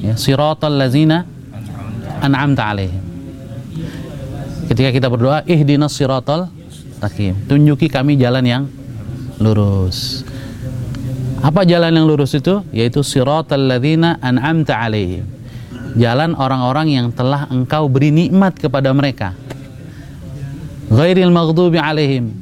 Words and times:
ya 0.00 0.14
siratal 0.16 0.76
ladzina 0.76 1.24
an'amta 2.20 2.72
alaihim. 2.72 3.02
Ketika 4.66 4.90
kita 4.90 5.06
berdoa 5.06 5.46
ihdinas 5.46 5.94
siratal 5.94 6.50
mustaqim. 6.96 7.36
Tunjuki 7.44 7.92
kami 7.92 8.16
jalan 8.16 8.44
yang 8.48 8.62
lurus. 9.36 10.24
Apa 11.44 11.68
jalan 11.68 11.92
yang 11.92 12.08
lurus 12.08 12.32
itu? 12.32 12.64
Yaitu 12.72 13.04
siratal 13.04 13.68
ladzina 13.68 14.16
an'amta 14.24 14.80
alaihim. 14.80 15.28
Jalan 16.00 16.32
orang-orang 16.36 16.88
yang 16.92 17.06
telah 17.12 17.44
engkau 17.52 17.88
beri 17.92 18.08
nikmat 18.08 18.56
kepada 18.56 18.92
mereka. 18.96 19.36
Ghairil 20.88 21.32
maghdubi 21.32 21.76
alaihim. 21.76 22.32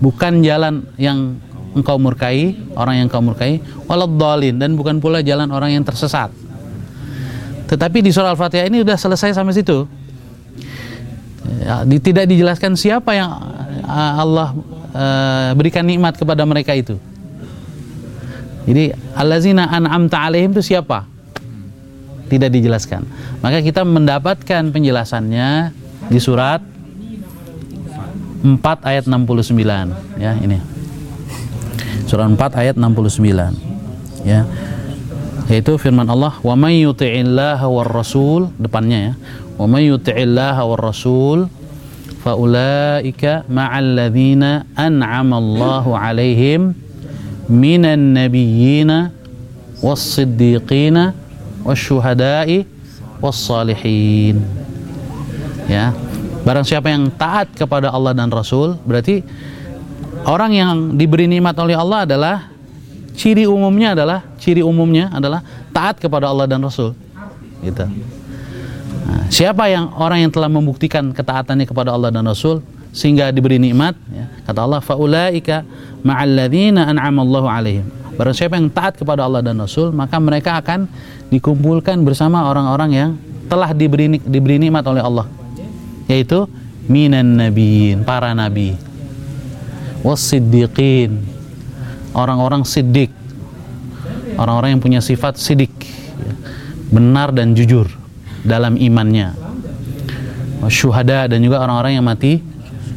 Bukan 0.00 0.40
jalan 0.44 0.84
yang 0.96 1.40
engkau 1.76 2.00
murkai, 2.00 2.56
orang 2.72 3.00
yang 3.00 3.06
engkau 3.08 3.20
murkai, 3.20 3.60
waladhdallin 3.84 4.56
dan 4.56 4.76
bukan 4.76 4.96
pula 4.96 5.20
jalan 5.20 5.48
orang 5.52 5.76
yang 5.76 5.84
tersesat. 5.84 6.32
Tetapi 7.70 8.02
di 8.02 8.10
surah 8.10 8.34
Al-Fatihah 8.34 8.66
ini 8.66 8.82
sudah 8.82 8.98
selesai 8.98 9.30
sampai 9.30 9.54
situ. 9.54 9.86
Ya, 11.62 11.86
di, 11.86 12.02
tidak 12.02 12.26
dijelaskan 12.26 12.74
siapa 12.74 13.14
yang 13.14 13.30
Allah 13.86 14.58
uh, 14.90 15.50
berikan 15.54 15.86
nikmat 15.86 16.18
kepada 16.18 16.42
mereka 16.42 16.74
itu. 16.74 16.98
Jadi 18.66 18.90
allazina 19.14 19.70
an'amta 19.70 20.18
alaihim 20.18 20.50
itu 20.50 20.74
siapa? 20.74 21.06
Tidak 22.26 22.50
dijelaskan. 22.50 23.06
Maka 23.38 23.62
kita 23.62 23.86
mendapatkan 23.86 24.62
penjelasannya 24.70 25.70
di 26.10 26.18
surat 26.18 26.62
4 28.42 28.58
ayat 28.82 29.04
69 29.06 30.18
ya 30.18 30.32
ini. 30.42 30.58
Surah 32.10 32.26
4 32.26 32.34
ayat 32.58 32.74
69 32.74 34.26
ya. 34.26 34.42
Yaitu 35.50 35.74
firman 35.82 36.06
Allah 36.06 36.38
wa 36.46 36.54
may 36.54 36.86
yuti'illaha 36.86 37.66
war 37.66 37.90
rasul 37.90 38.54
depannya 38.54 38.98
ya. 39.02 39.12
Wa 39.58 39.66
may 39.66 39.90
yuti'illaha 39.90 40.62
war 40.62 40.78
rasul 40.78 41.50
faulaika 42.22 43.42
ma'al 43.50 43.98
ladzina 43.98 44.62
an'ama 44.78 45.42
Allahu 45.42 45.90
'alaihim 45.90 46.70
minan 47.50 48.14
nabiyyina 48.14 49.10
was-siddiqina 49.82 51.18
wasyuhada'i 51.66 52.62
was-salihin. 53.18 54.38
Ya. 55.66 55.90
Barang 56.46 56.62
siapa 56.62 56.94
yang 56.94 57.10
taat 57.10 57.52
kepada 57.52 57.90
Allah 57.90 58.16
dan 58.16 58.32
Rasul, 58.32 58.78
berarti 58.86 59.20
orang 60.24 60.54
yang 60.56 60.70
diberi 60.96 61.28
nikmat 61.28 61.52
oleh 61.58 61.76
Allah 61.76 62.08
adalah 62.08 62.36
ciri 63.12 63.44
umumnya 63.44 63.92
adalah 63.92 64.29
ciri 64.50 64.66
umumnya 64.66 65.14
adalah 65.14 65.46
taat 65.70 66.02
kepada 66.02 66.26
Allah 66.26 66.50
dan 66.50 66.58
Rasul. 66.58 66.98
Gitu. 67.62 67.86
Nah, 69.06 69.30
siapa 69.30 69.70
yang 69.70 69.94
orang 69.94 70.26
yang 70.26 70.32
telah 70.34 70.50
membuktikan 70.50 71.14
ketaatannya 71.14 71.70
kepada 71.70 71.94
Allah 71.94 72.10
dan 72.10 72.26
Rasul 72.26 72.66
sehingga 72.90 73.30
diberi 73.30 73.62
nikmat, 73.62 73.94
ya, 74.10 74.26
kata 74.50 74.66
Allah 74.66 74.82
faulaika 74.82 75.62
ma'alladzina 76.02 76.90
an'amallahu 76.90 77.46
alaihim. 77.46 77.86
Barang 78.18 78.34
siapa 78.34 78.58
yang 78.58 78.66
taat 78.68 78.98
kepada 78.98 79.22
Allah 79.22 79.40
dan 79.40 79.56
Rasul, 79.62 79.94
maka 79.94 80.18
mereka 80.18 80.58
akan 80.58 80.90
dikumpulkan 81.30 82.02
bersama 82.02 82.50
orang-orang 82.50 82.90
yang 82.90 83.10
telah 83.46 83.70
diberi 83.74 84.18
diberi 84.22 84.62
nikmat 84.62 84.86
oleh 84.86 85.02
Allah 85.02 85.26
yaitu 86.06 86.46
minan 86.90 87.38
nabiin 87.38 88.06
para 88.06 88.30
nabi 88.30 88.74
wasiddiqin 90.06 91.18
orang-orang 92.14 92.66
siddiq 92.66 93.10
orang-orang 94.36 94.76
yang 94.76 94.82
punya 94.82 95.00
sifat 95.02 95.40
sidik 95.40 95.72
benar 96.90 97.30
dan 97.30 97.54
jujur 97.54 97.86
dalam 98.42 98.76
imannya. 98.76 99.34
Syuhada 100.68 101.24
dan 101.24 101.40
juga 101.40 101.64
orang-orang 101.64 101.96
yang 101.96 102.04
mati 102.04 102.44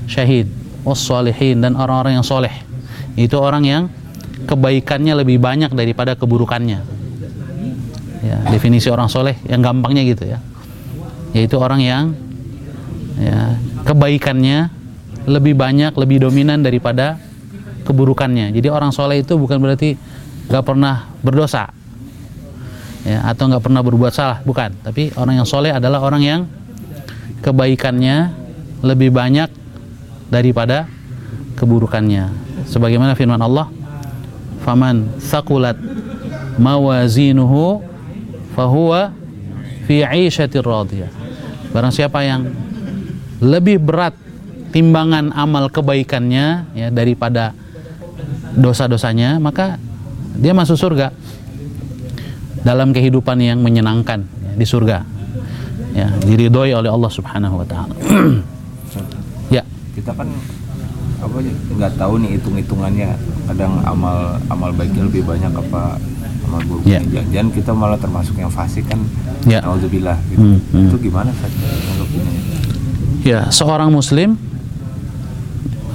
syahid 0.06 0.52
wassalihin 0.84 1.64
dan 1.64 1.80
orang-orang 1.80 2.20
yang 2.20 2.26
soleh. 2.26 2.52
Itu 3.16 3.40
orang 3.40 3.64
yang 3.64 3.84
kebaikannya 4.44 5.16
lebih 5.16 5.40
banyak 5.40 5.72
daripada 5.72 6.20
keburukannya. 6.20 6.80
Ya 8.24 8.38
definisi 8.52 8.92
orang 8.92 9.08
soleh 9.08 9.40
yang 9.48 9.64
gampangnya 9.64 10.04
gitu 10.04 10.28
ya. 10.28 10.40
Yaitu 11.32 11.56
orang 11.58 11.82
yang 11.82 12.04
ya, 13.18 13.58
kebaikannya 13.88 14.70
lebih 15.24 15.56
banyak, 15.56 15.96
lebih 15.96 16.24
dominan 16.24 16.60
daripada 16.60 17.16
keburukannya. 17.88 18.52
Jadi 18.52 18.68
orang 18.72 18.92
soleh 18.92 19.24
itu 19.24 19.36
bukan 19.40 19.60
berarti 19.60 19.96
nggak 20.48 20.64
pernah 20.64 21.08
berdosa, 21.24 21.70
ya, 23.04 23.24
atau 23.28 23.52
nggak 23.52 23.64
pernah 23.64 23.82
berbuat 23.84 24.14
salah, 24.16 24.40
bukan. 24.44 24.76
Tapi 24.84 25.16
orang 25.16 25.44
yang 25.44 25.48
soleh 25.48 25.72
adalah 25.72 26.04
orang 26.04 26.24
yang 26.24 26.42
kebaikannya 27.44 28.32
lebih 28.84 29.12
banyak 29.12 29.52
daripada 30.32 30.88
keburukannya. 31.60 32.32
Sebagaimana 32.68 33.14
firman 33.14 33.40
Allah, 33.40 33.68
"Faman 34.64 35.20
sakulat 35.20 35.76
mawazinuhu 36.60 37.84
fahuwa 38.56 39.12
fi 39.86 40.04
'ishatir 40.04 40.64
radiyah." 40.64 41.12
Barang 41.76 41.92
siapa 41.92 42.24
yang 42.24 42.48
lebih 43.44 43.82
berat 43.84 44.16
timbangan 44.74 45.30
amal 45.36 45.70
kebaikannya 45.70 46.72
ya 46.74 46.88
daripada 46.90 47.54
dosa-dosanya 48.58 49.38
maka 49.38 49.78
dia 50.38 50.54
masuk 50.56 50.78
surga 50.78 51.14
dalam 52.64 52.96
kehidupan 52.96 53.38
yang 53.44 53.60
menyenangkan 53.60 54.24
ya, 54.24 54.52
di 54.56 54.66
surga 54.66 54.98
ya 55.94 56.08
diridhoi 56.26 56.74
oleh 56.74 56.90
Allah 56.90 57.12
Subhanahu 57.12 57.62
wa 57.62 57.66
taala 57.68 57.94
ya 59.56 59.62
kita 59.94 60.12
kan 60.16 60.28
apa 61.24 61.38
nggak 61.80 61.94
tahu 61.96 62.14
nih 62.20 62.36
hitung-hitungannya 62.40 63.10
kadang 63.48 63.80
amal 63.88 64.36
amal 64.52 64.70
baiknya 64.76 65.08
lebih 65.08 65.24
banyak 65.24 65.52
apa 65.52 66.00
amal 66.50 66.60
buruknya 66.68 67.00
Ya. 67.12 67.22
jangan 67.32 67.50
kita 67.52 67.72
malah 67.72 68.00
termasuk 68.00 68.36
yang 68.40 68.52
fasik 68.52 68.88
kan 68.90 69.00
Ya. 69.44 69.60
Nauzubillah 69.60 70.16
gitu. 70.32 70.40
Hmm, 70.40 70.60
hmm. 70.72 70.88
itu 70.88 71.12
gimana 71.12 71.28
Ustaz 71.36 71.52
menanggapinya? 71.52 72.32
Ya, 73.28 73.40
seorang 73.52 73.92
muslim 73.92 74.40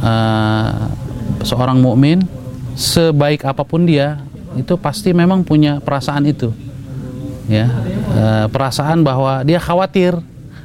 uh, 0.04 0.92
seorang 1.40 1.80
mukmin 1.80 2.28
sebaik 2.76 3.48
apa 3.48 3.64
pun 3.64 3.88
dia 3.88 4.20
itu 4.58 4.74
pasti 4.76 5.14
memang 5.14 5.46
punya 5.46 5.78
perasaan 5.78 6.26
itu. 6.26 6.50
Ya, 7.48 7.64
uh, 8.12 8.46
perasaan 8.52 9.00
bahwa 9.00 9.40
dia 9.40 9.56
khawatir 9.56 10.12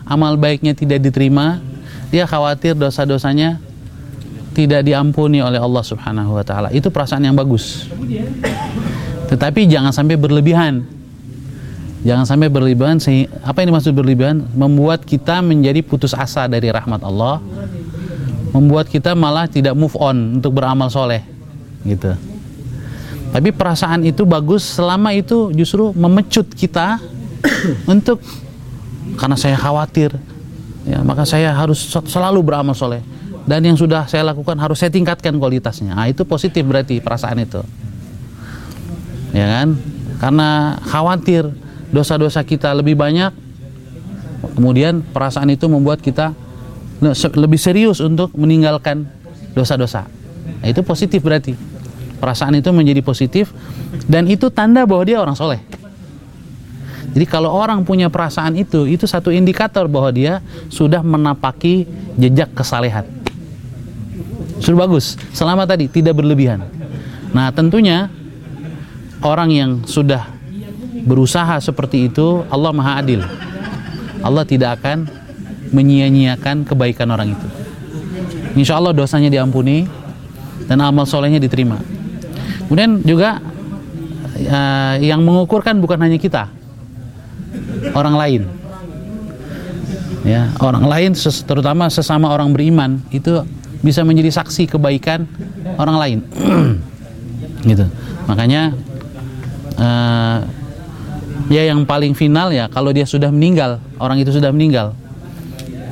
amal 0.03 0.35
baiknya 0.35 0.75
tidak 0.75 0.99
diterima, 0.99 1.63
dia 2.11 2.27
khawatir 2.27 2.75
dosa-dosanya 2.75 3.61
tidak 4.53 4.85
diampuni 4.85 5.39
oleh 5.41 5.57
Allah 5.57 5.83
Subhanahu 5.83 6.35
wa 6.35 6.43
taala. 6.45 6.69
Itu 6.75 6.91
perasaan 6.93 7.23
yang 7.23 7.33
bagus. 7.33 7.89
Tetapi 9.31 9.65
jangan 9.65 9.95
sampai 9.95 10.19
berlebihan. 10.19 10.85
Jangan 12.03 12.27
sampai 12.27 12.51
berlebihan 12.51 12.99
apa 13.47 13.63
yang 13.63 13.71
dimaksud 13.71 13.95
berlebihan 13.95 14.43
membuat 14.51 15.07
kita 15.07 15.39
menjadi 15.39 15.79
putus 15.79 16.11
asa 16.11 16.51
dari 16.51 16.67
rahmat 16.67 16.99
Allah, 16.99 17.39
membuat 18.51 18.91
kita 18.91 19.15
malah 19.15 19.47
tidak 19.47 19.71
move 19.71 19.95
on 19.95 20.35
untuk 20.35 20.51
beramal 20.51 20.91
soleh, 20.91 21.23
gitu. 21.87 22.11
Tapi 23.33 23.49
perasaan 23.49 24.05
itu 24.05 24.23
bagus 24.29 24.77
selama 24.77 25.09
itu 25.17 25.49
justru 25.57 25.89
memecut 25.97 26.45
kita 26.53 27.01
untuk 27.93 28.21
karena 29.17 29.33
saya 29.33 29.57
khawatir, 29.57 30.13
ya 30.85 31.01
maka 31.01 31.25
saya 31.25 31.49
harus 31.49 31.81
selalu 32.07 32.45
beramal 32.45 32.77
soleh 32.77 33.01
dan 33.49 33.65
yang 33.65 33.75
sudah 33.75 34.05
saya 34.05 34.23
lakukan 34.23 34.55
harus 34.61 34.77
saya 34.77 34.93
tingkatkan 34.93 35.35
kualitasnya. 35.41 35.97
Nah, 35.97 36.07
itu 36.07 36.23
positif 36.23 36.61
berarti 36.61 37.01
perasaan 37.01 37.41
itu, 37.41 37.61
ya 39.33 39.45
kan? 39.49 39.67
Karena 40.21 40.77
khawatir 40.87 41.49
dosa-dosa 41.93 42.41
kita 42.41 42.73
lebih 42.73 42.97
banyak 42.97 43.29
kemudian 44.57 45.05
perasaan 45.05 45.53
itu 45.53 45.69
membuat 45.69 46.01
kita 46.01 46.33
lebih 47.37 47.61
serius 47.61 48.01
untuk 48.01 48.33
meninggalkan 48.33 49.05
dosa-dosa 49.53 50.09
nah, 50.59 50.67
itu 50.67 50.81
positif 50.81 51.21
berarti 51.21 51.53
perasaan 52.23 52.55
itu 52.55 52.71
menjadi 52.71 53.03
positif 53.03 53.51
dan 54.07 54.23
itu 54.31 54.47
tanda 54.47 54.87
bahwa 54.87 55.03
dia 55.03 55.19
orang 55.19 55.35
soleh 55.35 55.59
jadi 57.11 57.27
kalau 57.27 57.51
orang 57.51 57.83
punya 57.83 58.07
perasaan 58.07 58.55
itu 58.55 58.87
itu 58.87 59.03
satu 59.03 59.27
indikator 59.27 59.91
bahwa 59.91 60.15
dia 60.15 60.39
sudah 60.71 61.03
menapaki 61.03 61.83
jejak 62.15 62.55
kesalehan 62.55 63.03
sudah 64.63 64.87
bagus 64.87 65.19
selama 65.35 65.67
tadi 65.67 65.91
tidak 65.91 66.15
berlebihan 66.15 66.63
nah 67.35 67.51
tentunya 67.51 68.07
orang 69.19 69.49
yang 69.51 69.71
sudah 69.83 70.33
berusaha 71.03 71.59
seperti 71.59 72.11
itu 72.11 72.47
Allah 72.47 72.71
Maha 72.71 73.03
Adil. 73.03 73.21
Allah 74.23 74.47
tidak 74.47 74.79
akan 74.79 75.07
menyia-nyiakan 75.75 76.63
kebaikan 76.63 77.11
orang 77.11 77.35
itu. 77.35 77.47
Insya 78.55 78.79
Allah 78.79 78.95
dosanya 78.95 79.27
diampuni 79.27 79.83
dan 80.69 80.79
amal 80.79 81.03
solehnya 81.03 81.43
diterima. 81.43 81.75
Kemudian 82.67 83.03
juga 83.05 83.43
uh, 84.49 84.95
yang 84.99 85.21
mengukurkan 85.21 85.77
bukan 85.83 85.99
hanya 86.01 86.17
kita, 86.17 86.49
orang 87.93 88.15
lain. 88.17 88.41
Ya 90.23 90.55
orang 90.63 90.87
lain 90.87 91.11
terutama 91.19 91.91
sesama 91.91 92.31
orang 92.31 92.55
beriman 92.55 93.03
itu 93.11 93.43
bisa 93.83 94.07
menjadi 94.07 94.31
saksi 94.31 94.71
kebaikan 94.71 95.27
orang 95.75 95.97
lain. 95.99 96.19
Gitu. 97.69 97.83
Makanya 98.27 98.71
eh, 99.75 100.37
ya 101.51 101.63
yang 101.67 101.83
paling 101.83 102.15
final 102.15 102.55
ya 102.55 102.71
kalau 102.71 102.95
dia 102.95 103.03
sudah 103.03 103.27
meninggal 103.31 103.83
orang 103.99 104.23
itu 104.23 104.31
sudah 104.31 104.55
meninggal. 104.55 104.95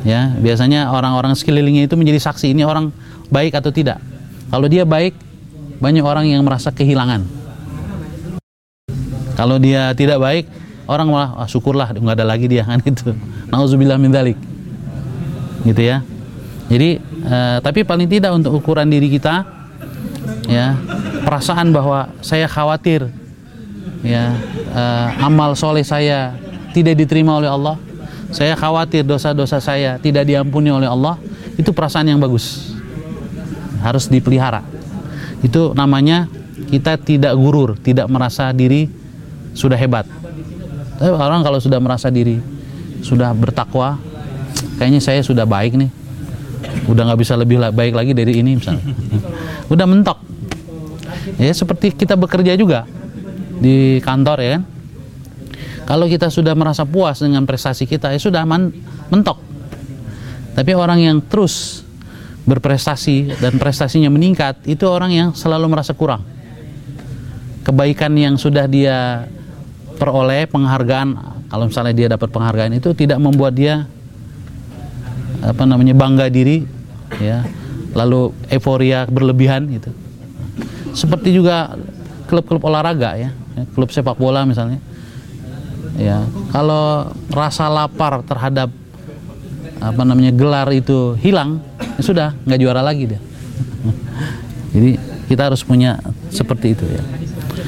Ya 0.08 0.32
biasanya 0.40 0.90
orang-orang 0.96 1.36
sekelilingnya 1.36 1.92
itu 1.92 2.00
menjadi 2.00 2.32
saksi 2.32 2.56
ini 2.56 2.64
orang 2.64 2.96
baik 3.28 3.52
atau 3.60 3.72
tidak. 3.76 4.00
Kalau 4.48 4.68
dia 4.72 4.88
baik 4.88 5.16
banyak 5.82 6.06
orang 6.06 6.30
yang 6.30 6.46
merasa 6.46 6.70
kehilangan. 6.70 7.26
Kalau 9.34 9.58
dia 9.58 9.90
tidak 9.98 10.22
baik 10.22 10.46
orang 10.86 11.10
malah 11.10 11.30
ah, 11.42 11.48
syukurlah 11.50 11.90
nggak 11.90 12.16
ada 12.22 12.26
lagi 12.26 12.46
dia 12.46 12.62
kan 12.70 12.78
itu 12.86 13.18
nauzubillah 13.50 13.98
min 13.98 14.14
dzalik 14.14 14.38
gitu 15.66 15.82
ya. 15.82 16.06
Jadi 16.70 17.02
eh, 17.26 17.58
tapi 17.60 17.82
paling 17.82 18.06
tidak 18.06 18.32
untuk 18.38 18.62
ukuran 18.62 18.86
diri 18.88 19.10
kita 19.10 19.44
ya 20.46 20.78
perasaan 21.26 21.74
bahwa 21.74 22.14
saya 22.22 22.46
khawatir 22.46 23.10
ya 24.06 24.38
eh, 24.70 25.26
amal 25.26 25.58
soleh 25.58 25.84
saya 25.84 26.38
tidak 26.72 27.02
diterima 27.02 27.42
oleh 27.42 27.50
Allah 27.50 27.76
saya 28.32 28.56
khawatir 28.56 29.04
dosa-dosa 29.04 29.60
saya 29.60 30.00
tidak 30.00 30.24
diampuni 30.24 30.72
oleh 30.72 30.88
Allah 30.88 31.20
itu 31.60 31.74
perasaan 31.76 32.08
yang 32.08 32.22
bagus. 32.22 32.78
Harus 33.82 34.06
dipelihara 34.06 34.62
itu 35.42 35.74
namanya 35.74 36.30
kita 36.70 36.98
tidak 37.02 37.34
gurur 37.34 37.78
tidak 37.82 38.06
merasa 38.08 38.54
diri 38.54 38.86
sudah 39.58 39.76
hebat. 39.76 40.06
Tapi 41.02 41.12
orang 41.12 41.42
kalau 41.42 41.58
sudah 41.58 41.82
merasa 41.82 42.14
diri 42.14 42.38
sudah 43.02 43.34
bertakwa 43.34 43.98
kayaknya 44.78 45.02
saya 45.02 45.22
sudah 45.26 45.44
baik 45.50 45.76
nih. 45.78 45.90
Udah 46.86 47.10
nggak 47.10 47.20
bisa 47.20 47.34
lebih 47.38 47.58
baik 47.74 47.94
lagi 47.98 48.14
dari 48.14 48.38
ini 48.38 48.58
misalnya. 48.58 48.86
Udah 49.74 49.86
mentok. 49.90 50.20
Ya 51.38 51.54
seperti 51.54 51.94
kita 51.94 52.14
bekerja 52.18 52.54
juga 52.54 52.86
di 53.62 54.02
kantor 54.02 54.38
ya 54.42 54.50
kan? 54.58 54.64
Kalau 55.90 56.06
kita 56.06 56.30
sudah 56.30 56.54
merasa 56.54 56.86
puas 56.86 57.20
dengan 57.20 57.44
prestasi 57.44 57.90
kita 57.90 58.14
ya 58.14 58.20
sudah 58.22 58.46
mentok. 59.10 59.38
Tapi 60.54 60.72
orang 60.76 61.00
yang 61.02 61.18
terus 61.24 61.81
berprestasi 62.42 63.38
dan 63.38 63.62
prestasinya 63.62 64.10
meningkat 64.10 64.66
itu 64.66 64.86
orang 64.90 65.12
yang 65.14 65.30
selalu 65.38 65.70
merasa 65.70 65.94
kurang. 65.94 66.26
Kebaikan 67.62 68.18
yang 68.18 68.36
sudah 68.42 68.66
dia 68.66 69.30
peroleh 70.02 70.50
penghargaan 70.50 71.14
kalau 71.46 71.70
misalnya 71.70 71.94
dia 71.94 72.08
dapat 72.10 72.34
penghargaan 72.34 72.74
itu 72.74 72.90
tidak 72.98 73.22
membuat 73.22 73.54
dia 73.54 73.86
apa 75.46 75.64
namanya 75.70 75.94
bangga 75.94 76.26
diri 76.34 76.66
ya. 77.22 77.46
Lalu 77.94 78.32
euforia 78.50 79.06
berlebihan 79.06 79.68
gitu. 79.68 79.92
Seperti 80.96 81.36
juga 81.36 81.76
klub-klub 82.26 82.64
olahraga 82.66 83.20
ya. 83.20 83.30
Klub 83.78 83.92
sepak 83.94 84.18
bola 84.18 84.48
misalnya. 84.48 84.82
Ya 86.00 86.26
kalau 86.50 87.14
rasa 87.30 87.70
lapar 87.70 88.26
terhadap 88.26 88.72
apa 89.82 90.02
namanya 90.06 90.30
gelar 90.30 90.70
itu 90.70 91.18
hilang 91.18 91.58
ya 91.98 92.02
sudah 92.06 92.38
nggak 92.46 92.60
juara 92.62 92.86
lagi 92.86 93.10
dia. 93.10 93.22
Jadi 94.78 94.92
kita 95.28 95.50
harus 95.50 95.66
punya 95.66 95.98
seperti 96.30 96.78
itu 96.78 96.86
ya 96.86 97.21